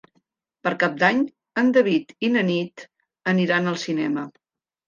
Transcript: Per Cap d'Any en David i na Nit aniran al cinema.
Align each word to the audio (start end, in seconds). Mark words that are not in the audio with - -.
Per 0.67 0.71
Cap 0.83 0.95
d'Any 1.03 1.19
en 1.63 1.69
David 1.77 2.15
i 2.29 2.31
na 2.39 2.45
Nit 2.49 2.87
aniran 3.35 3.73
al 3.75 3.81
cinema. 3.87 4.29